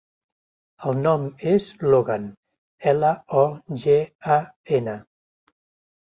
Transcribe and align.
El 0.91 0.95
nom 1.01 1.25
és 1.49 1.65
Logan: 1.91 2.25
ela, 2.91 3.11
o, 3.41 3.43
ge, 3.83 3.93
a, 4.37 4.39
ena. 4.79 4.97